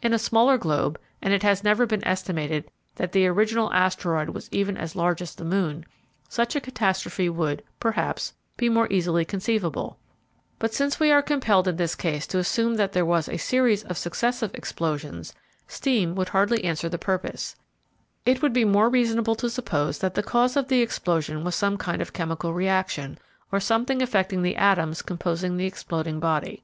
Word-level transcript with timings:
In 0.00 0.14
a 0.14 0.18
smaller 0.20 0.58
globe, 0.58 0.96
and 1.20 1.34
it 1.34 1.42
has 1.42 1.64
never 1.64 1.86
been 1.86 2.06
estimated 2.06 2.70
that 2.94 3.10
the 3.10 3.26
original 3.26 3.72
asteroid 3.72 4.28
was 4.28 4.48
even 4.52 4.76
as 4.76 4.94
large 4.94 5.20
as 5.20 5.34
the 5.34 5.44
moon, 5.44 5.84
such 6.28 6.54
a 6.54 6.60
catastrophe 6.60 7.28
would, 7.28 7.64
perhaps, 7.80 8.32
be 8.56 8.68
more 8.68 8.86
easily 8.92 9.24
conceivable; 9.24 9.98
but 10.60 10.72
since 10.72 11.00
we 11.00 11.10
are 11.10 11.20
compelled 11.20 11.66
in 11.66 11.78
this 11.78 11.96
case 11.96 12.28
to 12.28 12.38
assume 12.38 12.76
that 12.76 12.92
there 12.92 13.04
was 13.04 13.28
a 13.28 13.38
series 13.38 13.82
of 13.82 13.98
successive 13.98 14.54
explosions, 14.54 15.34
steam 15.66 16.14
would 16.14 16.28
hardly 16.28 16.62
answer 16.64 16.88
the 16.88 16.96
purpose; 16.96 17.56
it 18.24 18.40
would 18.42 18.52
be 18.52 18.64
more 18.64 18.88
reasonable 18.88 19.34
to 19.34 19.50
suppose 19.50 19.98
that 19.98 20.14
the 20.14 20.22
cause 20.22 20.56
of 20.56 20.68
the 20.68 20.80
explosion 20.80 21.42
was 21.42 21.56
some 21.56 21.76
kind 21.76 22.00
of 22.00 22.12
chemical 22.12 22.54
reaction, 22.54 23.18
or 23.50 23.58
something 23.58 24.00
affecting 24.00 24.42
the 24.42 24.54
atoms 24.54 25.02
composing 25.02 25.56
the 25.56 25.66
exploding 25.66 26.20
body. 26.20 26.62